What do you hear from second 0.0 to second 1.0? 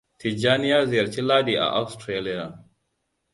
Tijjani ya